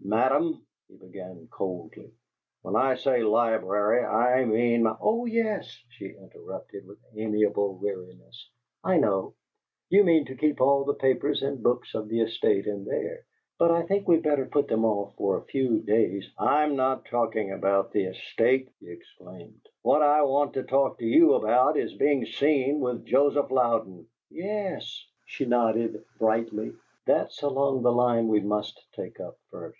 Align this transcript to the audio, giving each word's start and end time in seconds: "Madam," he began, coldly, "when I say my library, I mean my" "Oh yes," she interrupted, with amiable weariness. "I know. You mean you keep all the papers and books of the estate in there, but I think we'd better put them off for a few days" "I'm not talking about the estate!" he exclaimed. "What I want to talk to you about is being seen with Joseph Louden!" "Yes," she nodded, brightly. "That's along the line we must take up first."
"Madam," 0.00 0.64
he 0.88 0.96
began, 0.96 1.46
coldly, 1.50 2.10
"when 2.62 2.74
I 2.76 2.94
say 2.94 3.18
my 3.22 3.26
library, 3.28 4.02
I 4.06 4.46
mean 4.46 4.84
my" 4.84 4.96
"Oh 5.02 5.26
yes," 5.26 5.66
she 5.90 6.06
interrupted, 6.16 6.86
with 6.86 6.96
amiable 7.14 7.74
weariness. 7.74 8.50
"I 8.82 8.96
know. 8.96 9.34
You 9.90 10.04
mean 10.04 10.24
you 10.26 10.34
keep 10.34 10.62
all 10.62 10.84
the 10.84 10.94
papers 10.94 11.42
and 11.42 11.62
books 11.62 11.94
of 11.94 12.08
the 12.08 12.22
estate 12.22 12.64
in 12.66 12.86
there, 12.86 13.26
but 13.58 13.70
I 13.70 13.82
think 13.82 14.08
we'd 14.08 14.22
better 14.22 14.46
put 14.46 14.68
them 14.68 14.86
off 14.86 15.14
for 15.16 15.36
a 15.36 15.44
few 15.44 15.80
days" 15.80 16.26
"I'm 16.38 16.74
not 16.74 17.04
talking 17.04 17.50
about 17.50 17.92
the 17.92 18.04
estate!" 18.04 18.70
he 18.80 18.88
exclaimed. 18.90 19.60
"What 19.82 20.00
I 20.00 20.22
want 20.22 20.54
to 20.54 20.62
talk 20.62 21.00
to 21.00 21.06
you 21.06 21.34
about 21.34 21.76
is 21.76 21.92
being 21.92 22.24
seen 22.24 22.80
with 22.80 23.04
Joseph 23.04 23.50
Louden!" 23.50 24.06
"Yes," 24.30 25.06
she 25.26 25.44
nodded, 25.44 26.02
brightly. 26.18 26.72
"That's 27.04 27.40
along 27.42 27.82
the 27.82 27.92
line 27.92 28.28
we 28.28 28.40
must 28.40 28.86
take 28.92 29.18
up 29.18 29.38
first." 29.50 29.78